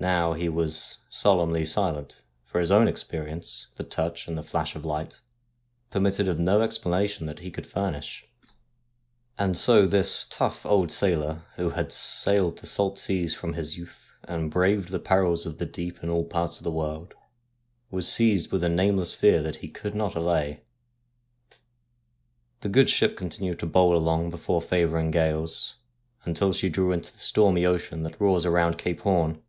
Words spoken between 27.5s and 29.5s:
ocean that roars around Cape Horn.